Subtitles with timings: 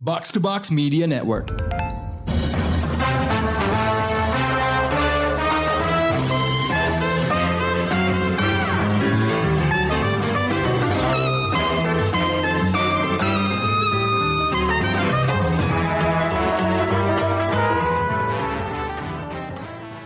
[0.00, 1.52] Box to Box Media Network.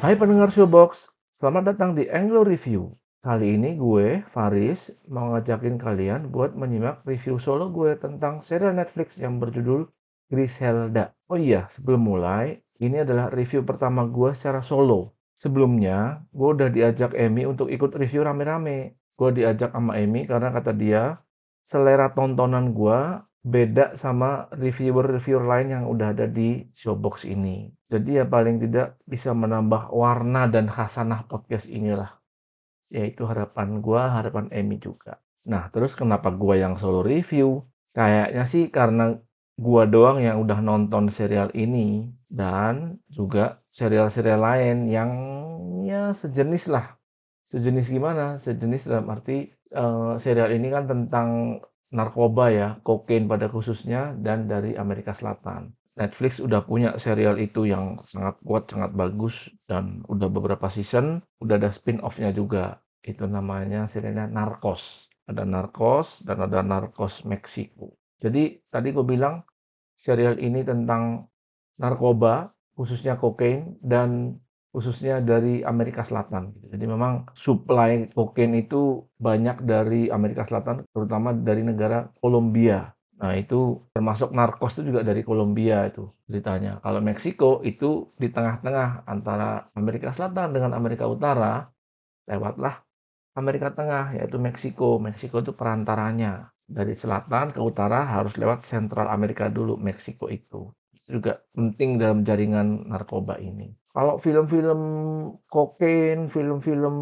[0.03, 1.07] Hai pendengar Showbox,
[1.39, 2.99] selamat datang di Anglo Review.
[3.25, 9.16] Kali ini gue, Faris, mau ngajakin kalian buat menyimak review solo gue tentang serial Netflix
[9.16, 9.88] yang berjudul
[10.29, 11.16] Griselda.
[11.32, 15.16] Oh iya, sebelum mulai, ini adalah review pertama gue secara solo.
[15.41, 19.01] Sebelumnya, gue udah diajak Emmy untuk ikut review rame-rame.
[19.16, 21.16] Gue diajak sama Emmy karena kata dia,
[21.65, 27.73] selera tontonan gue beda sama reviewer-reviewer lain yang udah ada di Showbox ini.
[27.88, 32.20] Jadi ya paling tidak bisa menambah warna dan khasanah podcast inilah.
[32.95, 35.19] Yaitu harapan gua, harapan Emmy juga.
[35.51, 37.66] Nah, terus kenapa gua yang solo review?
[37.91, 39.19] Kayaknya sih karena
[39.59, 45.10] gua doang yang udah nonton serial ini dan juga serial-serial lain yang
[45.83, 46.95] ya sejenis lah.
[47.51, 48.38] Sejenis gimana?
[48.38, 51.61] Sejenis dalam arti uh, serial ini kan tentang
[51.95, 55.74] narkoba ya, kokain pada khususnya dan dari Amerika Selatan.
[55.95, 61.55] Netflix udah punya serial itu yang sangat kuat, sangat bagus dan udah beberapa season, udah
[61.55, 62.83] ada spin-off-nya juga.
[63.05, 65.12] Itu namanya serialnya Narcos.
[65.28, 67.93] Ada Narcos dan ada Narcos Meksiko.
[68.25, 69.44] Jadi tadi gue bilang
[69.94, 71.28] serial ini tentang
[71.77, 74.41] narkoba, khususnya kokain dan
[74.75, 76.50] khususnya dari Amerika Selatan.
[76.72, 82.91] Jadi memang supply kokain itu banyak dari Amerika Selatan, terutama dari negara Kolombia.
[83.15, 86.83] Nah itu termasuk narkos itu juga dari Kolombia itu ceritanya.
[86.83, 91.71] Kalau Meksiko itu di tengah-tengah antara Amerika Selatan dengan Amerika Utara,
[92.27, 92.83] lewatlah
[93.34, 95.03] Amerika Tengah yaitu Meksiko.
[95.03, 96.50] Meksiko itu perantaranya.
[96.65, 100.72] Dari selatan ke utara harus lewat Sentral Amerika dulu, Meksiko itu.
[100.97, 103.69] Itu juga penting dalam jaringan narkoba ini.
[103.93, 104.81] Kalau film-film
[105.47, 106.97] kokain, film-film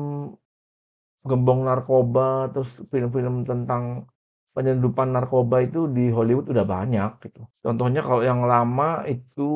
[1.22, 4.10] gembong narkoba, terus film-film tentang
[4.53, 7.49] penyeludupan narkoba itu di Hollywood udah banyak gitu.
[7.64, 9.50] Contohnya kalau yang lama itu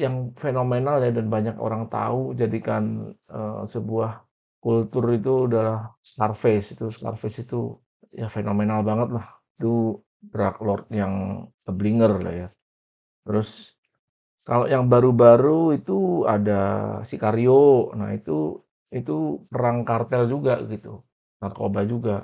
[0.00, 4.27] yang fenomenal ya dan banyak orang tahu jadikan uh, sebuah
[4.64, 7.78] kultur itu adalah Scarface itu Scarface itu
[8.20, 9.26] ya fenomenal banget lah.
[9.56, 10.02] Itu
[10.32, 11.14] drug lord yang
[11.66, 12.48] keblinger lah ya.
[13.26, 13.48] Terus
[14.48, 16.60] kalau yang baru-baru itu ada
[17.08, 17.92] Sicario.
[17.98, 18.62] Nah, itu
[18.98, 21.04] itu perang kartel juga gitu.
[21.42, 22.16] Narkoba juga.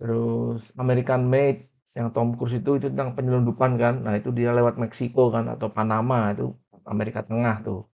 [0.00, 1.60] Terus American Made
[1.98, 3.94] yang Tom Cruise itu itu tentang penyelundupan kan.
[4.06, 6.54] Nah, itu dia lewat Meksiko kan atau Panama itu
[6.86, 7.89] Amerika Tengah tuh.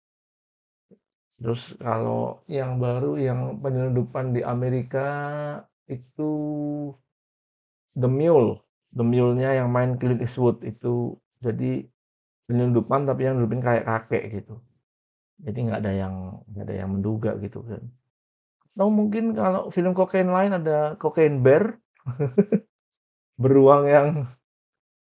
[1.43, 5.07] Terus kalau yang baru yang penyelundupan di Amerika
[5.91, 6.31] itu
[7.99, 8.63] The Mule.
[8.95, 11.19] The Mule-nya yang main Clint Eastwood itu.
[11.43, 11.83] Jadi
[12.47, 14.55] penyelundupan tapi yang nyelundupin kayak kakek gitu.
[15.43, 16.15] Jadi nggak ada yang
[16.55, 17.83] nggak ada yang menduga gitu kan.
[18.73, 21.83] Atau mungkin kalau film kokain lain ada kokain bear.
[23.43, 24.07] Beruang yang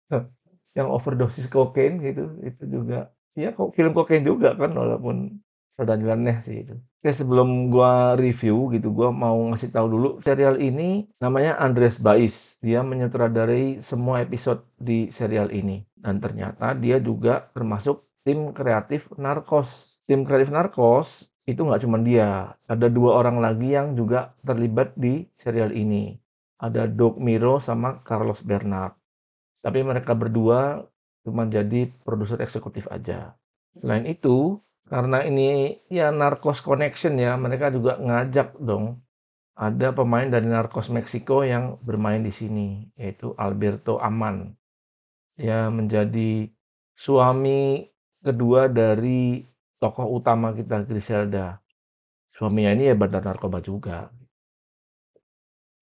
[0.78, 2.42] yang overdosis kokain gitu.
[2.42, 5.40] Itu juga ya kok film kokain juga kan walaupun
[5.80, 11.10] nyeleneh sih itu Oke, sebelum gua review gitu, gua mau ngasih tahu dulu serial ini
[11.18, 12.62] namanya Andres Bais.
[12.62, 19.98] Dia menyutradarai semua episode di serial ini dan ternyata dia juga termasuk tim kreatif Narcos.
[20.06, 25.26] Tim kreatif Narcos itu nggak cuma dia, ada dua orang lagi yang juga terlibat di
[25.42, 26.14] serial ini.
[26.62, 28.94] Ada Doc Miro sama Carlos Bernard.
[29.66, 30.86] Tapi mereka berdua
[31.26, 33.34] cuma jadi produser eksekutif aja.
[33.74, 39.00] Selain itu, karena ini ya Narcos Connection ya, mereka juga ngajak dong
[39.56, 44.52] ada pemain dari Narcos Meksiko yang bermain di sini, yaitu Alberto Aman.
[45.40, 46.52] Ya menjadi
[47.00, 47.88] suami
[48.20, 49.48] kedua dari
[49.80, 51.64] tokoh utama kita Griselda.
[52.36, 54.12] Suaminya ini ya bandar narkoba juga.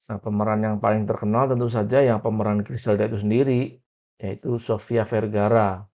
[0.10, 3.78] Nah, pemeran yang paling terkenal tentu saja yang pemeran Griselda itu sendiri,
[4.22, 5.89] yaitu Sofia Vergara.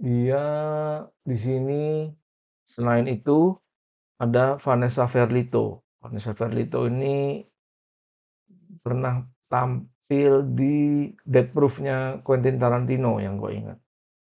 [0.00, 0.44] Dia
[1.20, 2.08] di sini
[2.64, 3.52] selain itu
[4.16, 5.84] ada Vanessa Verlito.
[6.00, 7.44] Vanessa Verlito ini
[8.80, 9.20] pernah
[9.52, 13.78] tampil di Death Proof-nya Quentin Tarantino yang gue ingat.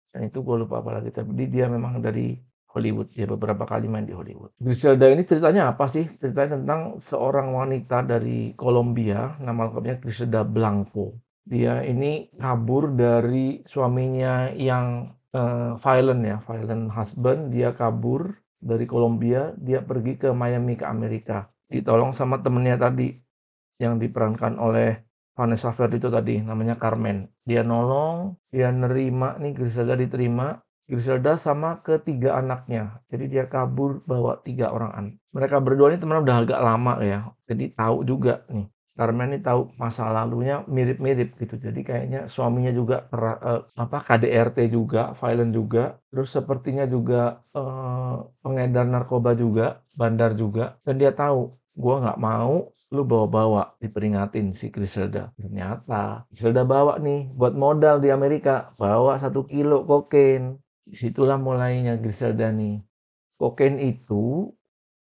[0.09, 1.13] Dan itu gue lupa apa lagi.
[1.13, 2.33] Tapi dia memang dari
[2.73, 3.13] Hollywood.
[3.13, 4.57] Dia beberapa kali main di Hollywood.
[4.57, 6.09] Griselda ini ceritanya apa sih?
[6.17, 9.37] Ceritanya tentang seorang wanita dari Kolombia.
[9.37, 11.21] Nama lengkapnya Griselda Blanco.
[11.45, 19.53] Dia ini kabur dari suaminya yang uh, violent ya, violent husband, dia kabur dari Kolombia,
[19.61, 21.45] dia pergi ke Miami ke Amerika.
[21.69, 23.13] Ditolong sama temennya tadi
[23.77, 25.05] yang diperankan oleh
[25.37, 27.29] Vanessa Verdi itu tadi, namanya Carmen.
[27.45, 30.57] Dia nolong, dia nerima nih Griselda diterima,
[30.89, 33.05] Griselda sama ketiga anaknya.
[33.13, 35.15] Jadi dia kabur bawa tiga orang anak.
[35.35, 37.19] Mereka berdua ini teman udah agak lama ya.
[37.45, 38.65] Jadi tahu juga nih.
[38.97, 41.55] Carmen ini tahu masa lalunya mirip-mirip gitu.
[41.61, 46.01] Jadi kayaknya suaminya juga uh, apa KDRT juga, violent juga.
[46.09, 50.81] Terus sepertinya juga uh, pengedar narkoba juga, bandar juga.
[50.81, 55.29] Dan dia tahu, gue nggak mau lu bawa-bawa diperingatin si Griselda.
[55.37, 60.57] Ternyata Griselda bawa nih buat modal di Amerika, bawa satu kilo kokain
[60.87, 62.81] Di situlah mulainya Griselda nih.
[63.37, 64.55] Kokain itu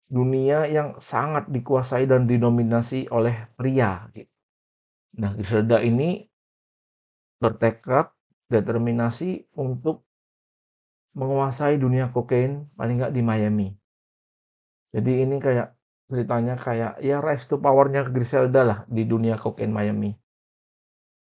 [0.06, 4.06] dunia yang sangat dikuasai dan didominasi oleh pria.
[4.13, 4.31] Gitu.
[5.18, 6.28] Nah, Griselda ini
[7.42, 8.12] bertekad,
[8.46, 10.06] determinasi untuk
[11.16, 13.68] menguasai dunia kokain paling nggak di Miami.
[14.92, 15.74] Jadi ini kayak
[16.06, 20.13] ceritanya kayak ya rise to powernya Griselda lah di dunia kokain Miami.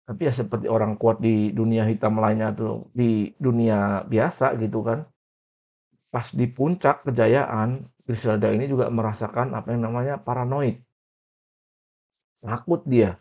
[0.03, 5.07] Tapi ya seperti orang kuat di dunia hitam lainnya tuh, di dunia biasa gitu kan.
[6.12, 10.83] Pas di puncak kejayaan, Griselda ini juga merasakan apa yang namanya paranoid.
[12.44, 13.15] Takut dia.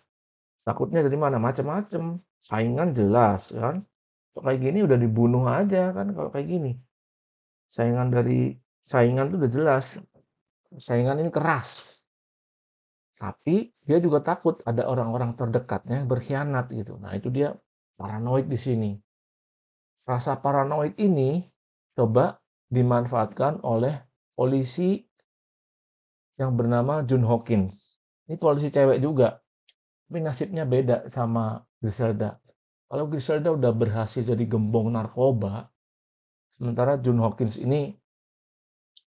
[0.67, 1.39] Takutnya dari mana?
[1.39, 2.19] Macam-macam.
[2.43, 3.87] Saingan jelas kan.
[4.35, 6.73] Kok kayak gini udah dibunuh aja kan kalau kayak gini.
[7.71, 8.59] Saingan dari
[8.91, 9.85] saingan tuh udah jelas.
[10.83, 11.95] Saingan ini keras.
[13.23, 16.99] Tapi dia juga takut ada orang-orang terdekatnya yang berkhianat gitu.
[16.99, 17.55] Nah, itu dia
[17.95, 18.91] paranoid di sini.
[20.03, 21.47] Rasa paranoid ini
[21.95, 23.95] coba dimanfaatkan oleh
[24.33, 25.03] polisi
[26.41, 27.77] yang bernama Jun Hawkins.
[28.27, 29.39] Ini polisi cewek juga.
[30.09, 32.37] Tapi nasibnya beda sama Griselda.
[32.89, 35.73] Kalau Griselda udah berhasil jadi gembong narkoba,
[36.61, 37.97] sementara Jun Hawkins ini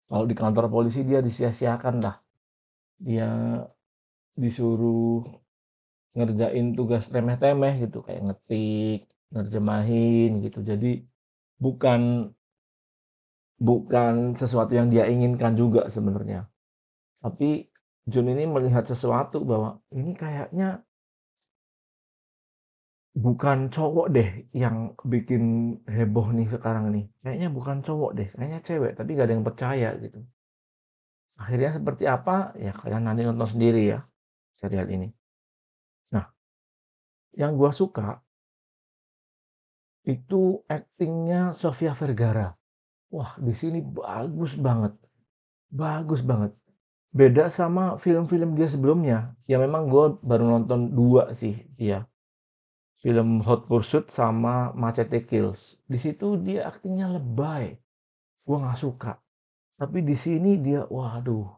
[0.09, 2.17] kalau di kantor polisi dia disia-siakan lah.
[2.99, 3.63] Dia
[4.35, 5.23] disuruh
[6.19, 10.65] ngerjain tugas remeh-temeh gitu kayak ngetik, nerjemahin gitu.
[10.67, 11.05] Jadi
[11.63, 12.33] bukan
[13.59, 16.47] bukan sesuatu yang dia inginkan juga sebenarnya.
[17.23, 17.67] Tapi
[18.09, 20.81] Jun ini melihat sesuatu bahwa ini kayaknya
[23.13, 27.05] bukan cowok deh yang bikin heboh nih sekarang nih.
[27.21, 30.25] Kayaknya bukan cowok deh, kayaknya cewek, tapi gak ada yang percaya gitu.
[31.39, 32.57] Akhirnya seperti apa?
[32.59, 34.01] Ya kalian nanti nonton sendiri ya
[34.59, 35.13] serial ini.
[36.11, 36.27] Nah,
[37.37, 38.25] yang gue suka
[40.09, 42.58] itu aktingnya Sofia Vergara.
[43.09, 44.93] Wah, di sini bagus banget.
[45.73, 46.53] Bagus banget.
[47.09, 49.33] Beda sama film-film dia sebelumnya.
[49.49, 52.05] Ya memang gue baru nonton dua sih dia.
[53.01, 55.81] Film Hot Pursuit sama Machete Kills.
[55.89, 57.81] Di situ dia aktingnya lebay.
[58.45, 59.17] Gue nggak suka.
[59.79, 61.49] Tapi di sini dia, waduh.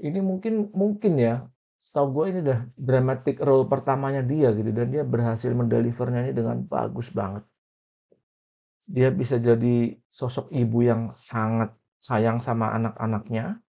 [0.00, 1.44] Ini mungkin mungkin ya
[1.80, 6.64] setahu gue ini udah dramatic role pertamanya dia gitu dan dia berhasil mendelivernya ini dengan
[6.64, 7.44] bagus banget.
[8.90, 11.70] Dia bisa jadi sosok ibu yang sangat
[12.02, 13.62] sayang sama anak-anaknya.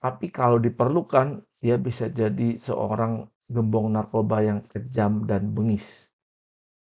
[0.00, 5.84] Tapi kalau diperlukan, dia bisa jadi seorang gembong narkoba yang kejam dan bengis.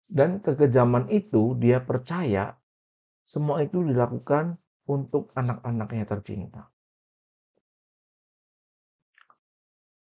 [0.07, 2.55] Dan kekejaman itu dia percaya
[3.27, 6.67] semua itu dilakukan untuk anak-anaknya tercinta.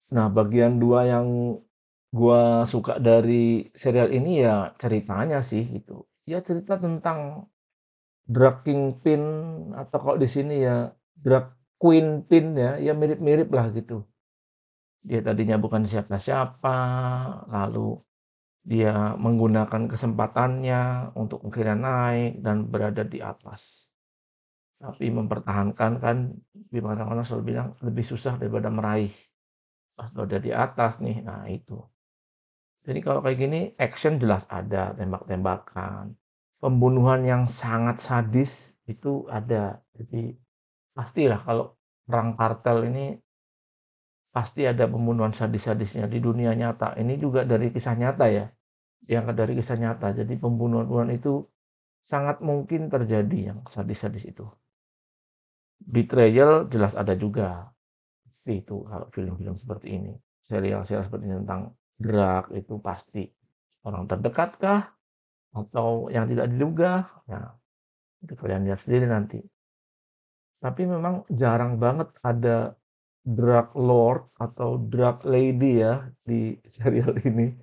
[0.10, 1.28] Nah, bagian dua yang
[2.10, 6.09] gua suka dari serial ini ya ceritanya sih gitu.
[6.30, 7.20] Ya cerita tentang
[8.34, 9.24] drug kingpin
[9.82, 10.94] atau kalau di sini ya
[11.26, 11.46] drug
[11.82, 14.06] queen pin ya, ya mirip-mirip lah gitu.
[15.02, 16.78] Dia tadinya bukan siapa-siapa,
[17.56, 17.98] lalu
[18.72, 20.82] dia menggunakan kesempatannya
[21.22, 23.90] untuk akhirnya naik dan berada di atas.
[24.78, 26.18] Tapi mempertahankan kan,
[26.54, 29.12] di mana-mana selalu bilang lebih susah daripada meraih
[30.00, 31.76] atau udah di atas nih nah itu
[32.88, 36.16] jadi kalau kayak gini action jelas ada tembak-tembakan.
[36.60, 38.52] Pembunuhan yang sangat sadis
[38.88, 39.80] itu ada.
[39.96, 40.36] Jadi
[40.96, 43.06] pastilah kalau perang kartel ini
[44.32, 46.08] pasti ada pembunuhan sadis-sadisnya.
[46.08, 48.46] Di dunia nyata ini juga dari kisah nyata ya
[49.08, 50.16] yang dari kisah nyata.
[50.16, 51.44] Jadi pembunuhan itu
[52.04, 54.48] sangat mungkin terjadi yang sadis-sadis itu.
[55.80, 57.72] Betrayal jelas ada juga.
[58.24, 60.12] Pasti itu kalau film-film seperti ini.
[60.44, 63.28] Serial-serial seperti ini tentang drag itu pasti
[63.84, 64.82] orang terdekat kah
[65.52, 67.12] atau yang tidak diduga.
[67.28, 67.54] Ya,
[68.24, 69.40] itu kalian lihat sendiri nanti.
[70.60, 72.76] Tapi memang jarang banget ada
[73.24, 77.56] drug lord atau drug lady ya di serial ini.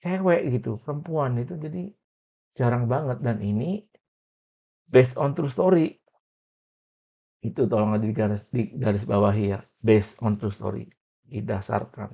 [0.00, 1.92] Cewek gitu, perempuan itu jadi
[2.56, 3.84] jarang banget dan ini
[4.90, 6.00] based on true story
[7.40, 10.84] itu tolong di garis, di garis bawahi ya based on true story
[11.24, 12.10] didasarkan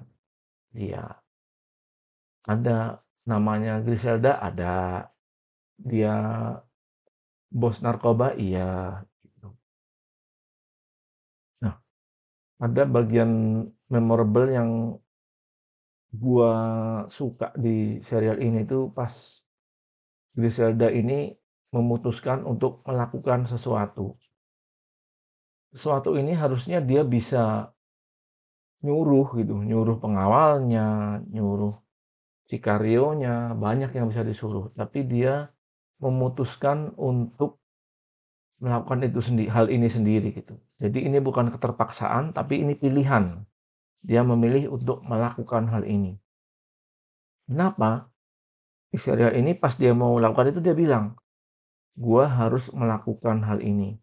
[0.74, 1.22] Iya.
[2.46, 5.06] Ada namanya Griselda ada.
[5.76, 6.14] Dia
[7.52, 9.52] bos narkoba iya, gitu.
[11.62, 11.74] Nah,
[12.60, 13.30] ada bagian
[13.92, 14.70] memorable yang
[16.16, 16.52] gua
[17.12, 19.12] suka di serial ini tuh pas
[20.32, 21.32] Griselda ini
[21.72, 24.16] memutuskan untuk melakukan sesuatu.
[25.76, 27.68] Sesuatu ini harusnya dia bisa
[28.84, 31.76] nyuruh gitu, nyuruh pengawalnya, nyuruh
[32.46, 35.50] sikarionya, banyak yang bisa disuruh, tapi dia
[35.98, 37.58] memutuskan untuk
[38.60, 40.56] melakukan itu sendiri, hal ini sendiri gitu.
[40.80, 43.44] Jadi ini bukan keterpaksaan, tapi ini pilihan.
[44.06, 46.16] Dia memilih untuk melakukan hal ini.
[47.48, 48.08] Kenapa?
[48.92, 51.18] Di serial ini pas dia mau melakukan itu dia bilang,
[51.98, 53.98] gua harus melakukan hal ini.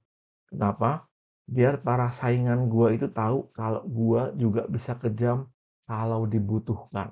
[0.49, 1.07] Kenapa?
[1.43, 5.51] Biar para saingan gua itu tahu kalau gua juga bisa kejam
[5.83, 7.11] kalau dibutuhkan.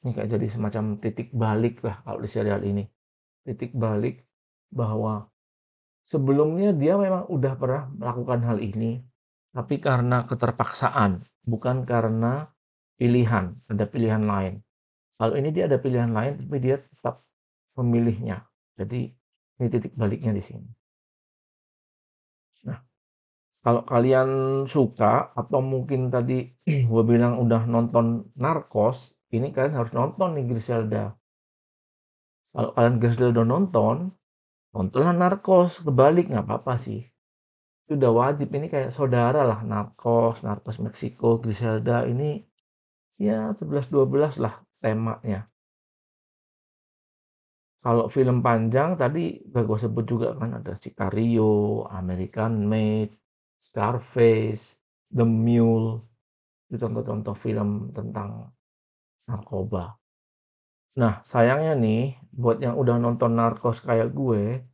[0.00, 2.86] Ini kayak jadi semacam titik balik lah kalau di serial ini.
[3.42, 4.24] Titik balik
[4.70, 5.28] bahwa
[6.06, 9.02] sebelumnya dia memang udah pernah melakukan hal ini,
[9.50, 12.50] tapi karena keterpaksaan, bukan karena
[12.96, 14.62] pilihan, ada pilihan lain.
[15.16, 17.24] Kalau ini dia ada pilihan lain, tapi dia tetap
[17.76, 18.44] memilihnya.
[18.76, 19.08] Jadi
[19.56, 20.68] ini titik baliknya di sini.
[23.66, 24.30] Kalau kalian
[24.70, 26.46] suka atau mungkin tadi
[26.90, 31.18] gue bilang udah nonton Narcos, ini kalian harus nonton nih Griselda.
[32.54, 33.96] Kalau kalian Griselda udah nonton,
[34.70, 37.10] nontonlah Narcos, kebalik nggak apa-apa sih.
[37.82, 42.46] Itu udah wajib, ini kayak saudara lah, Narcos, Narcos Meksiko, Griselda, ini
[43.18, 45.50] ya 11-12 lah temanya.
[47.82, 53.25] Kalau film panjang tadi udah gue sebut juga kan ada Sicario, American Made,
[53.60, 54.76] Scarface,
[55.12, 56.02] The Mule,
[56.66, 58.50] itu contoh-contoh film tentang
[59.30, 59.98] narkoba.
[60.96, 64.64] Nah, sayangnya nih, buat yang udah nonton Narcos kayak gue,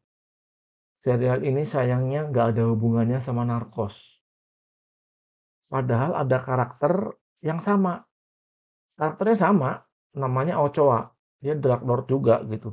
[1.03, 3.99] serial ini sayangnya nggak ada hubungannya sama Narcos.
[5.67, 8.07] Padahal ada karakter yang sama.
[8.95, 9.71] Karakternya sama,
[10.15, 11.11] namanya Ochoa.
[11.43, 12.71] Dia drug lord juga gitu.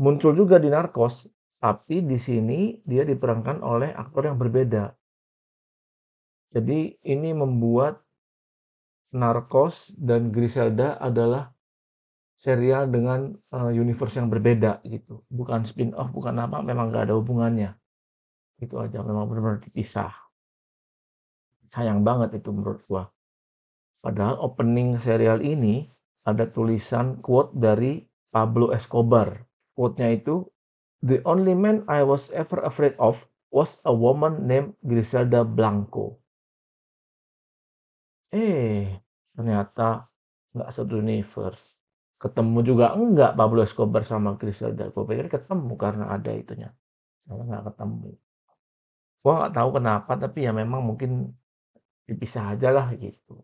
[0.00, 1.28] Muncul juga di Narcos,
[1.60, 4.88] tapi di sini dia diperankan oleh aktor yang berbeda.
[6.54, 7.98] Jadi ini membuat
[9.14, 11.50] Narcos dan Griselda adalah
[12.38, 15.22] serial dengan uh, universe yang berbeda gitu.
[15.30, 17.74] Bukan spin-off, bukan apa, memang nggak ada hubungannya.
[18.58, 20.14] Itu aja, memang benar-benar dipisah.
[21.74, 23.10] Sayang banget itu menurut gua.
[23.98, 25.90] Padahal opening serial ini
[26.22, 29.42] ada tulisan quote dari Pablo Escobar.
[29.74, 30.46] Quote-nya itu,
[31.02, 36.23] The only man I was ever afraid of was a woman named Griselda Blanco.
[38.34, 38.90] Eh,
[39.34, 40.10] ternyata
[40.54, 41.62] nggak satu universe.
[42.22, 44.90] Ketemu juga enggak Pablo Escobar sama Griselda.
[44.94, 46.70] Gue pikir ketemu karena ada itunya.
[47.26, 48.10] Karena nggak ketemu.
[49.22, 51.10] Gue nggak tahu kenapa, tapi ya memang mungkin
[52.08, 53.34] dipisah aja lah gitu.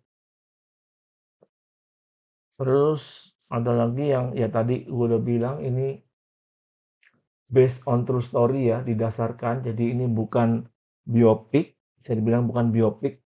[2.58, 3.02] Terus
[3.56, 6.02] ada lagi yang ya tadi gue udah bilang ini
[7.46, 9.62] based on true story ya, didasarkan.
[9.66, 10.66] Jadi ini bukan
[11.06, 13.22] biopik, bisa dibilang bukan biopik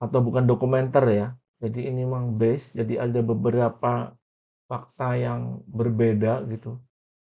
[0.00, 1.28] atau bukan dokumenter ya.
[1.56, 4.12] Jadi ini memang base, jadi ada beberapa
[4.68, 6.76] fakta yang berbeda gitu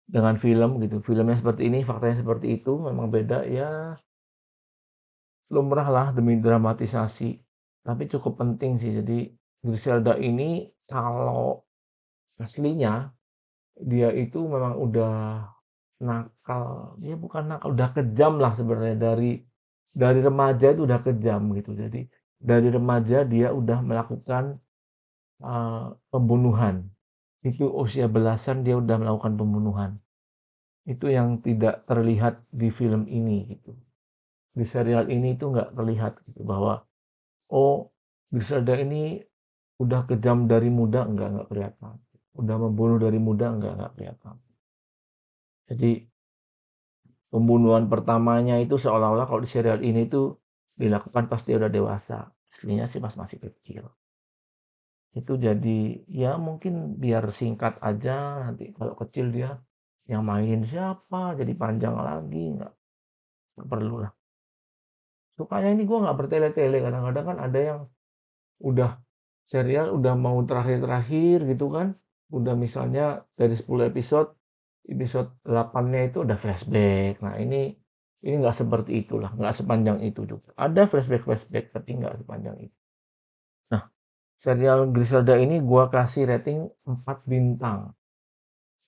[0.09, 0.99] dengan film gitu.
[1.05, 3.95] Filmnya seperti ini, faktanya seperti itu, memang beda ya.
[5.55, 7.39] Lumrah lah demi dramatisasi.
[7.87, 8.91] Tapi cukup penting sih.
[8.91, 9.31] Jadi
[9.63, 11.63] Griselda ini kalau
[12.39, 13.11] aslinya
[13.79, 15.47] dia itu memang udah
[15.99, 19.43] nakal dia bukan nakal udah kejam lah sebenarnya dari
[19.91, 22.07] dari remaja itu udah kejam gitu jadi
[22.39, 24.63] dari remaja dia udah melakukan
[25.43, 26.87] uh, pembunuhan.
[27.43, 29.91] Itu usia belasan dia udah melakukan pembunuhan.
[30.87, 33.75] Itu yang tidak terlihat di film ini gitu.
[34.55, 36.83] Di serial ini itu nggak terlihat gitu bahwa
[37.53, 37.91] oh
[38.33, 39.23] Griselda ini
[39.79, 41.95] udah kejam dari muda enggak enggak kelihatan.
[42.39, 44.35] Udah membunuh dari muda enggak enggak kelihatan.
[45.69, 45.93] Jadi
[47.29, 50.38] pembunuhan pertamanya itu seolah-olah kalau di serial ini tuh
[50.79, 53.91] dilakukan pas dia udah dewasa aslinya sih pas masih kecil
[55.17, 59.59] itu jadi ya mungkin biar singkat aja nanti kalau kecil dia
[60.07, 62.75] yang mainin siapa jadi panjang lagi nggak
[63.67, 64.13] perlu lah
[65.35, 67.81] sukanya ini gue nggak bertele-tele kadang-kadang kan ada yang
[68.63, 69.03] udah
[69.49, 71.97] serial udah mau terakhir-terakhir gitu kan.
[72.29, 74.37] Udah misalnya dari 10 episode,
[74.85, 77.25] episode 8-nya itu udah flashback.
[77.25, 77.73] Nah ini
[78.25, 80.51] ini nggak seperti itulah, nggak sepanjang itu juga.
[80.59, 82.77] Ada flashback-flashback tapi nggak sepanjang itu.
[83.71, 83.87] Nah,
[84.43, 87.95] serial Griselda ini gue kasih rating 4 bintang.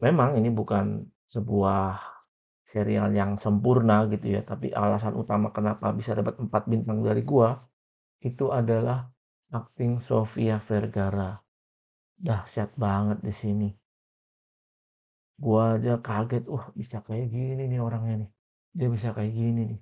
[0.03, 2.01] Memang ini bukan sebuah
[2.67, 7.49] serial yang sempurna gitu ya, tapi alasan utama kenapa bisa dapat 4 bintang dari gue
[8.27, 9.07] itu adalah
[9.51, 11.39] acting Sofia Vergara.
[12.21, 13.69] Dahsyat banget di sini.
[15.41, 18.31] Gua aja kaget, wah bisa kayak gini nih orangnya nih.
[18.79, 19.81] Dia bisa kayak gini nih.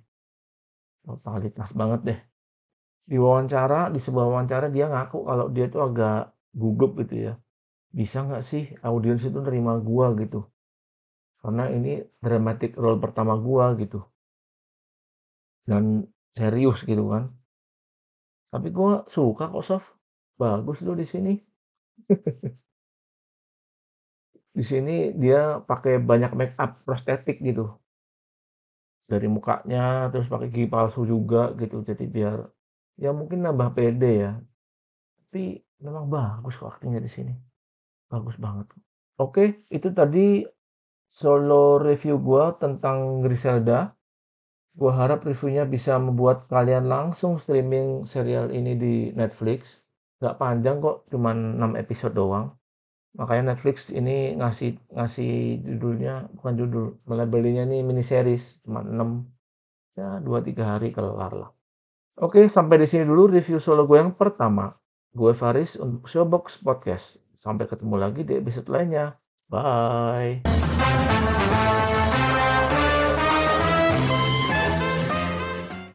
[1.05, 2.19] Totalitas banget deh.
[3.09, 7.33] Di wawancara, di sebuah wawancara dia ngaku kalau dia tuh agak gugup gitu ya.
[7.89, 10.45] Bisa nggak sih audiens itu nerima gua gitu.
[11.41, 13.99] Karena ini dramatic role pertama gua gitu.
[15.69, 15.83] Dan
[16.37, 17.23] serius gitu kan.
[18.53, 19.85] Tapi gua suka kok Sof.
[20.41, 21.33] Bagus lo di sini.
[24.57, 27.79] Di sini dia pakai banyak make up prostetik gitu.
[29.09, 32.37] Dari mukanya, terus pakai gigi palsu juga gitu, jadi biar
[33.01, 34.33] ya mungkin nambah pede ya.
[35.17, 37.33] Tapi memang bagus kok aktingnya di sini.
[38.05, 38.69] Bagus banget.
[39.17, 40.45] Oke, itu tadi
[41.09, 43.97] solo review gua tentang Griselda.
[44.77, 49.81] Gua harap reviewnya bisa membuat kalian langsung streaming serial ini di Netflix.
[50.21, 52.58] Gak panjang kok, cuman 6 episode doang.
[53.17, 59.25] Makanya Netflix ini ngasih ngasih judulnya bukan judul, melabelinya nih mini series cuma 6
[59.97, 61.51] ya 2 3 hari kelar lah.
[62.19, 64.75] Oke, sampai di sini dulu review solo gue yang pertama.
[65.15, 67.17] Gue Faris untuk Showbox Podcast.
[67.39, 69.15] Sampai ketemu lagi di episode lainnya.
[69.47, 70.43] Bye.